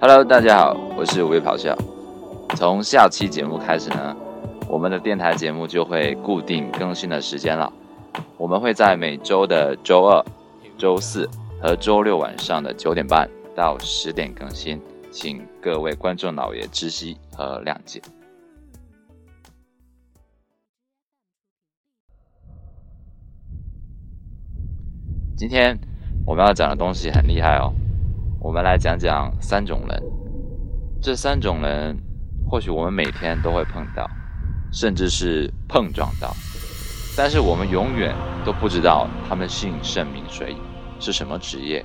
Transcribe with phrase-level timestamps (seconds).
[0.00, 1.74] Hello，大家好，我是五月咆哮。
[2.56, 4.14] 从下期节目开始呢，
[4.68, 7.72] 我们的电台节目就会固定更新的时间了。
[8.36, 10.22] 我们会在每周的周二、
[10.76, 11.30] 周四
[11.62, 14.80] 和周六晚上的九点半到十点更新，
[15.10, 18.02] 请各位观众老爷知悉和谅解。
[25.36, 25.78] 今天
[26.26, 27.72] 我们要讲的东西很厉害哦，
[28.44, 30.02] 我们来讲讲三种人。
[31.00, 31.96] 这三种人，
[32.46, 34.06] 或许我们每天都会碰到，
[34.70, 36.30] 甚至是碰撞到，
[37.16, 40.54] 但是我们永远都不知道他们姓甚名谁，
[41.00, 41.82] 是什么职业，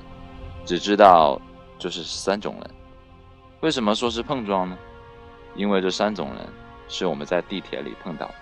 [0.66, 1.40] 只知道
[1.78, 2.70] 就是三种人。
[3.62, 4.76] 为什么说是碰撞呢？
[5.56, 6.46] 因为这三种人
[6.88, 8.34] 是我们在地铁里碰到的。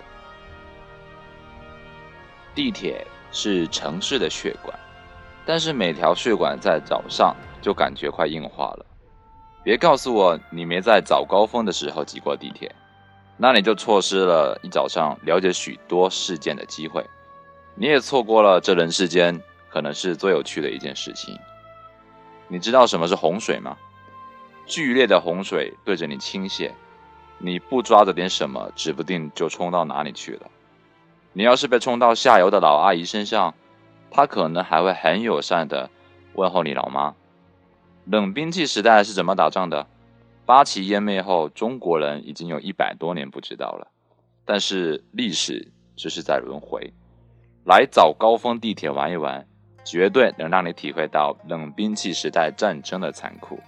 [2.53, 4.77] 地铁是城市的血管。
[5.45, 8.85] 但是每条血管在早上就感觉快硬化了。
[9.63, 12.73] 别告诉我你没在早高峰的时候挤过地铁，
[13.37, 17.05] 那你就错失了一早上了解许多事件的机会。
[17.75, 21.37] 你也错过了这人世间可能是最有趣的一件事情。
[22.47, 23.77] 你知道什么是洪水吗？
[24.65, 26.71] 剧烈的洪水对着你倾泻，
[27.37, 30.49] 你不抓着点什么，指不定就冲到哪里去了。
[31.33, 33.53] 你要是被冲到下游的老阿姨身上。
[34.11, 35.89] 她可能还会很友善的
[36.33, 37.13] 问候你老妈。
[38.11, 39.85] 冷兵器时代是怎么打仗的？
[40.43, 43.87] 八旗湮灭后，中国人已经有一百多年不知道了。
[44.45, 46.91] 但是历史只是在轮回。
[47.65, 49.45] 来早高峰地铁玩一玩，
[49.85, 53.59] 绝对能让你体会到冷兵器时代战争的残酷。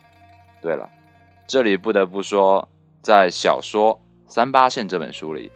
[0.59, 0.89] 对了，
[1.45, 2.67] 这里不得不说，
[3.03, 3.93] 在小说
[4.27, 5.51] 《三八线》这本书里，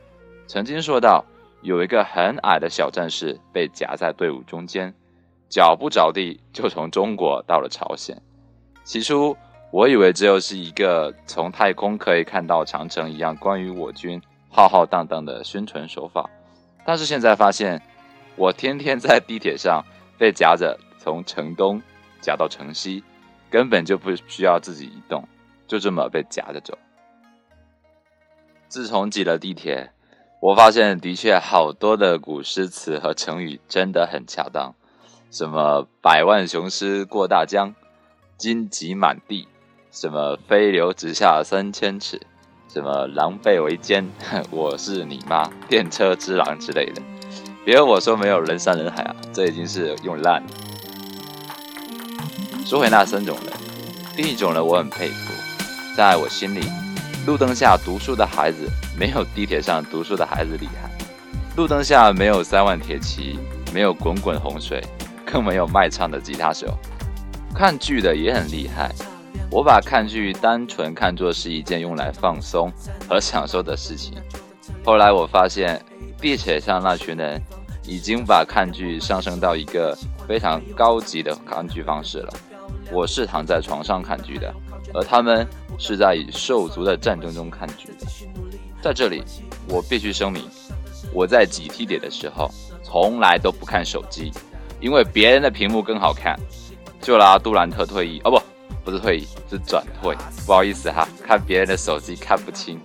[0.46, 1.26] 曾经说到。
[1.64, 4.94] 有一个很矮的小战士被夹在队伍中间，
[5.50, 8.22] 脚不着地就从中国到了朝鲜。
[8.86, 9.36] 起初
[9.72, 16.30] 我以为这又是一个从太空可以看到长城一样关于我军浩浩荡荡的宣传手法，
[16.86, 17.82] 但是现在发现，
[18.38, 19.84] 我天天在地铁上
[20.18, 21.82] 被夹着从城东
[22.22, 23.04] 夹到城西，
[23.50, 25.28] 根本就不需要自己移动，
[25.68, 26.78] 就这么被夹着走。
[28.70, 29.92] 自从挤了地铁。
[30.42, 34.76] 我发现，的确好多的古诗词和成语真的很恰当，
[35.32, 37.74] 什么“百万雄师过大江
[38.38, 39.48] ”，“荆棘满地”，
[39.92, 42.20] 什么“飞流直下三千尺”，
[42.68, 44.06] 什么“狼狈为奸”，
[44.52, 47.02] 我是你妈，电车之狼之类的。
[47.64, 50.50] 别我说没有人山人海啊，这已经是用烂了。
[52.66, 53.54] 说回那三种人，
[54.16, 55.34] 第一种人我很佩服，
[55.96, 56.62] 在我心里。
[57.26, 58.70] 路灯下读书的孩子
[59.00, 60.92] 没有地铁上读书的孩子厉害。
[61.56, 63.40] 路灯下没有三万铁骑，
[63.74, 64.84] 没有滚滚洪水，
[65.26, 66.68] 更没有卖唱的吉他手。
[67.56, 68.94] 看剧的也很厉害。
[69.50, 72.70] 我把看剧单纯看作是一件用来放松
[73.08, 74.14] 和享受的事情。
[74.84, 75.82] 后来我发现，
[76.20, 77.42] 地铁上那群人
[77.84, 82.34] 已经把看剧上升到一个非常高级的看剧方式了。
[82.92, 84.54] 我是躺在床上看剧的。
[84.94, 88.06] 而他们是在以兽族的战争中看剧的。
[88.82, 89.24] 在这里，
[89.70, 90.44] 我必须声明，
[91.14, 92.52] 我在挤地铁的时候
[92.84, 94.32] 从来都不看手机，
[94.82, 96.38] 因为别人的屏幕更好看。
[97.06, 98.42] 就拿杜兰特退役哦，不，
[98.86, 100.16] 不是退役，是转退。
[100.44, 102.80] 不好意思哈，看别人的手机看不清。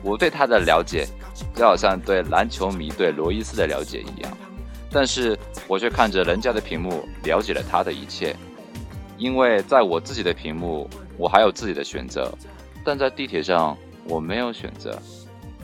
[0.00, 1.04] 我对他的了解，
[1.56, 4.32] 就好像对篮球迷对罗伊斯的了解一样，
[4.92, 5.36] 但是
[5.66, 8.36] 我却看着人家的屏幕了解了他的一切，
[9.16, 10.88] 因为在我自己的屏幕。
[11.16, 12.32] 我还有自己的选择，
[12.84, 14.96] 但在地铁上我没有选择，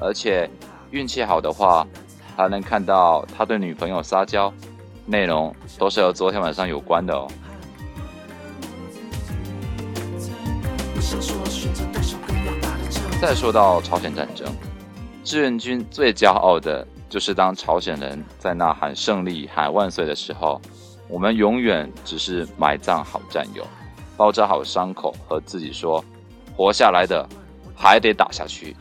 [0.01, 0.51] 而且
[0.91, 1.87] 运气好的话，
[2.37, 4.53] 还能看到他对女朋友撒娇，
[5.07, 7.29] 内容都是和昨天晚上有关的哦。
[13.21, 14.47] 再说到朝鲜战争，
[15.25, 20.61] 志愿军最骄傲的就是当朝鲜人在呐喊胜利、喊万岁的时候，
[21.09, 23.67] 我们永远只是埋葬好战友。
[24.17, 26.05] 包扎好伤口，和自己说
[26.55, 27.29] ：“活下来的
[27.75, 28.77] 还得打下去。”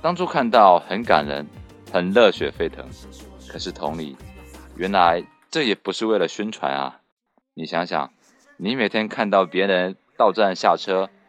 [0.00, 1.44] 当初看到很感人，
[1.90, 2.86] 很热血沸腾。
[3.48, 4.16] 可是同理，
[4.76, 7.00] 原来这也不是为了宣传啊！
[7.54, 8.12] 你想想，
[8.58, 11.10] 你每天看到别人到站下车，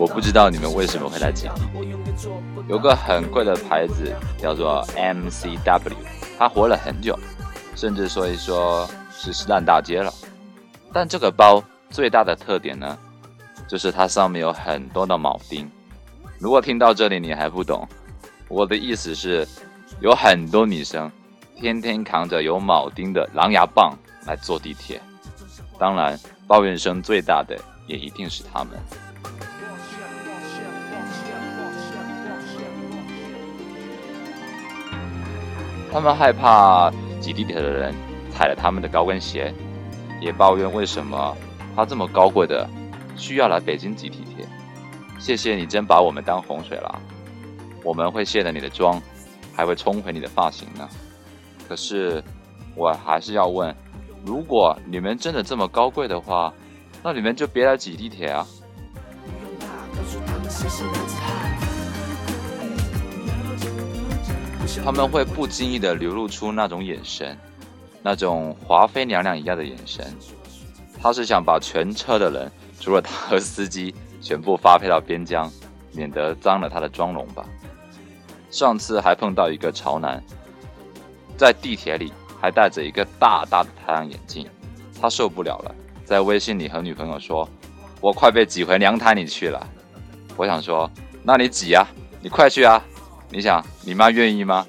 [0.00, 1.94] 我不知道你们为什么会来这里。
[2.68, 5.94] 有个很贵的牌子叫做 MCW，
[6.38, 7.14] 它活了很久，
[7.76, 10.10] 甚至说一说是烂大街了。
[10.90, 12.96] 但这个包最大的特点呢，
[13.68, 15.70] 就是它上面有很多的铆钉。
[16.38, 17.86] 如果听到这里你还不懂，
[18.48, 19.46] 我的意思是，
[20.00, 21.12] 有很多女生
[21.56, 23.94] 天天扛着有铆钉的狼牙棒
[24.24, 24.98] 来坐地铁。
[25.78, 27.54] 当然，抱怨声最大的
[27.86, 28.70] 也一定是他们。
[35.92, 36.90] 他们害怕
[37.20, 37.94] 挤地铁的人
[38.30, 39.52] 踩了他们的高跟鞋，
[40.20, 41.36] 也抱怨为什么
[41.74, 42.68] 他这么高贵的
[43.16, 44.46] 需要来北京挤地铁。
[45.18, 47.00] 谢谢你，真把我们当洪水了。
[47.82, 49.02] 我们会卸了你的妆，
[49.54, 50.88] 还会冲毁你的发型呢。
[51.68, 52.22] 可是，
[52.74, 53.74] 我还是要问：
[54.24, 56.52] 如果你们真的这么高贵的话，
[57.02, 58.46] 那你们就别来挤地铁啊！
[64.84, 67.36] 他们会不经意的流露出那种眼神，
[68.02, 70.06] 那种华妃娘娘一样的眼神。
[71.02, 73.94] 他是想把全车的人，除了他和司机。
[74.22, 75.50] 全部发配到边疆，
[75.92, 77.42] 免得脏了他的妆容吧。
[78.50, 80.22] 上次还碰到一个潮男，
[81.38, 84.46] 在地铁里还戴着一个大大的太阳眼镜，
[85.00, 85.74] 他受不了了，
[86.04, 87.48] 在微信里和女朋友说
[87.98, 89.66] ：“我快被挤回娘胎里去了。”
[90.36, 90.90] 我想说
[91.24, 91.88] ：“那你挤啊，
[92.20, 92.84] 你快去啊！
[93.32, 94.66] 你想，你妈愿意吗？”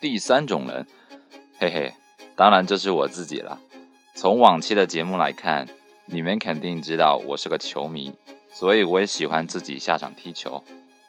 [0.00, 0.86] 第三种人，
[1.58, 1.92] 嘿嘿，
[2.40, 3.60] 当然就是我自己了。
[4.14, 5.68] 从往期的节目来看，
[6.06, 8.14] 你们肯定知道我是个球迷，
[8.50, 10.64] 所以我也喜欢自己下场踢球。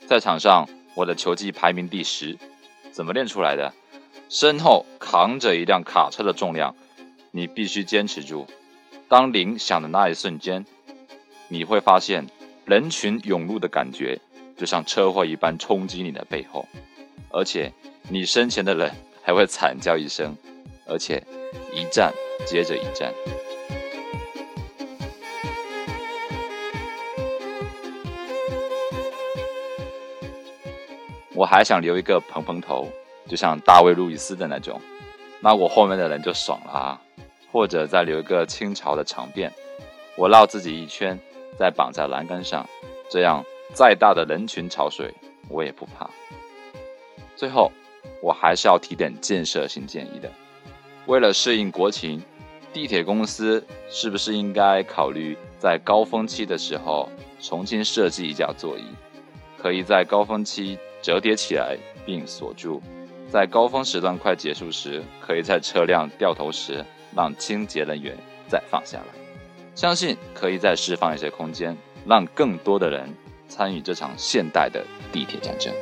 [0.06, 2.38] 在场上，我的球技排名第十。
[2.92, 3.74] 怎么练出来的？
[4.28, 6.75] 身后扛着一辆卡车的重量，
[7.31, 8.45] 你必须坚持住。
[9.07, 10.66] 当铃响的那一瞬间，
[11.48, 12.27] 你会发现
[12.66, 14.19] 人群涌入的感觉，
[14.57, 16.68] 就像车祸一般冲击你的背后，
[17.30, 17.72] 而且。
[18.10, 18.92] 你身前的人
[19.22, 20.36] 还会惨叫一声，
[20.92, 21.24] 而且
[21.72, 22.14] 一站
[22.46, 23.14] 接着一站。
[31.34, 32.90] 我还想留一个蓬蓬头，
[33.26, 34.82] 就像大卫·路易斯的那种，
[35.40, 37.02] 那我后面的人就爽了啊！
[37.52, 39.50] 或者再留一个清朝的长辫，
[40.18, 41.18] 我绕自己一圈，
[41.58, 42.68] 再绑在栏杆上，
[43.10, 43.42] 这样
[43.74, 45.14] 再大的人群潮水
[45.48, 46.10] 我也不怕。
[47.38, 47.72] 最后。
[48.20, 50.32] 我还是要提点建设性建议的。
[51.07, 52.21] 为了适应国情，
[52.71, 57.09] 地铁公司是不是应该考虑在高峰期的时候
[57.39, 58.86] 重新设计一架座椅，
[59.57, 61.75] 可以在高峰期折叠起来
[62.06, 62.81] 并锁住，
[63.30, 68.15] 在高峰时段快结束时，可以在车辆掉头时让清洁人员
[68.48, 69.06] 再放下来。
[69.74, 71.75] 相信可以再释放一些空间，
[72.06, 73.10] 让更多的人
[73.50, 75.74] 参与这场现代的地铁战争。